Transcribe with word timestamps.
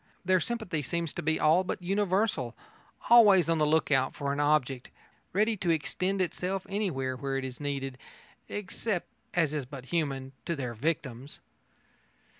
Their 0.25 0.39
sympathy 0.39 0.81
seems 0.81 1.13
to 1.13 1.21
be 1.21 1.39
all 1.39 1.63
but 1.63 1.79
universal, 1.79 2.55
always 3.11 3.47
on 3.47 3.59
the 3.59 3.67
look 3.67 3.91
out 3.91 4.15
for 4.15 4.33
an 4.33 4.39
object, 4.39 4.89
ready 5.31 5.55
to 5.57 5.69
extend 5.69 6.23
itself 6.23 6.65
anywhere 6.67 7.15
where 7.15 7.37
it 7.37 7.45
is 7.45 7.59
needed, 7.59 7.99
except, 8.49 9.07
as 9.35 9.53
is 9.53 9.67
but 9.67 9.85
human, 9.93 10.31
to 10.47 10.55
their 10.55 10.73
victims. 10.73 11.39